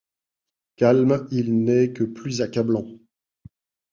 [0.77, 2.87] Calme, il n'est que plus accablant.